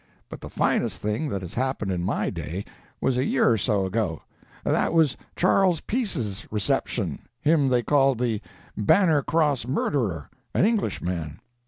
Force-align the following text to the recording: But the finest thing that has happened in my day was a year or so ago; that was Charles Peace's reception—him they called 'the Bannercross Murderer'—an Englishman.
But 0.29 0.41
the 0.41 0.49
finest 0.49 0.99
thing 0.99 1.29
that 1.29 1.43
has 1.43 1.53
happened 1.53 1.91
in 1.91 2.03
my 2.03 2.31
day 2.31 2.65
was 2.99 3.17
a 3.17 3.23
year 3.23 3.51
or 3.51 3.57
so 3.59 3.85
ago; 3.85 4.23
that 4.63 4.93
was 4.95 5.15
Charles 5.35 5.79
Peace's 5.81 6.47
reception—him 6.49 7.67
they 7.67 7.83
called 7.83 8.17
'the 8.17 8.41
Bannercross 8.75 9.67
Murderer'—an 9.67 10.65
Englishman. 10.65 11.39